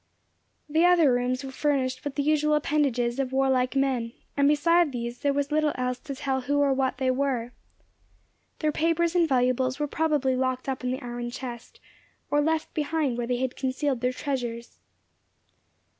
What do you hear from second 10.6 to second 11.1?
up in the